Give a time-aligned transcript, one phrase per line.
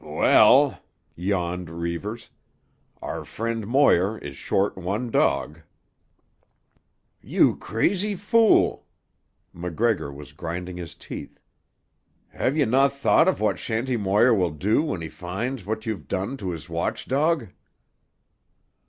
[0.03, 0.81] "Well,"
[1.15, 2.31] yawned Reivers,
[3.03, 5.59] "our friend Moir is short one dog."
[7.21, 8.87] "You crazy fool!"
[9.53, 11.39] MacGregor was grinding his teeth.
[12.35, 16.07] "Ha' you no' thought of what Shanty Moir will do when he finds what you've
[16.07, 17.49] done to his watch dog?"